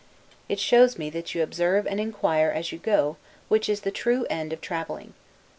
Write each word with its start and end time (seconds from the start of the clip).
It 0.49 0.59
shows 0.59 0.97
me 0.97 1.11
that 1.11 1.35
you 1.35 1.43
observe 1.43 1.85
and 1.85 1.99
inquire 1.99 2.49
as 2.49 2.71
you 2.71 2.79
go, 2.79 3.17
which 3.49 3.69
is 3.69 3.81
the 3.81 3.91
true 3.91 4.25
end 4.31 4.51
of 4.51 4.59
traveling. 4.59 5.13